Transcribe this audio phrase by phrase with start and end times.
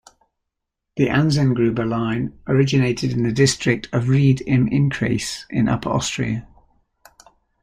[0.95, 6.47] The Anzengruber line originated in the district of Ried im Innkreis in Upper Austria.